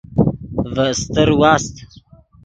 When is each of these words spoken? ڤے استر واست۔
ڤے 0.73 0.85
استر 0.93 1.29
واست۔ 1.39 1.73